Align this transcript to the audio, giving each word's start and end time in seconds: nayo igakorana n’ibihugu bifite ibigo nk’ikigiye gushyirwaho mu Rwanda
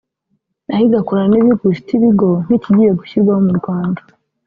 nayo 0.65 0.83
igakorana 0.87 1.31
n’ibihugu 1.35 1.65
bifite 1.69 1.91
ibigo 1.93 2.29
nk’ikigiye 2.45 2.89
gushyirwaho 2.99 3.41
mu 3.47 3.53
Rwanda 3.59 4.01